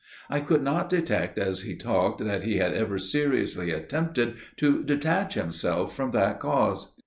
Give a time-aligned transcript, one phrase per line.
[0.31, 5.35] I could not detect as he talked that he had ever seriously attempted to detach
[5.35, 6.95] himself from that cause.